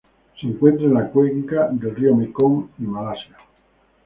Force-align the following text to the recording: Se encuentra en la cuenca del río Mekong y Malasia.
Se 0.39 0.47
encuentra 0.47 0.87
en 0.87 0.95
la 0.95 1.11
cuenca 1.11 1.67
del 1.67 1.93
río 1.95 2.15
Mekong 2.15 2.69
y 2.79 2.85
Malasia. 2.87 3.37